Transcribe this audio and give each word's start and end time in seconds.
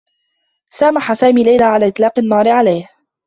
سامح 0.69 1.13
سامي 1.13 1.43
ليلى 1.43 1.63
على 1.63 1.87
إطلاق 1.87 2.19
النّار 2.19 2.49
عليه. 2.49 2.89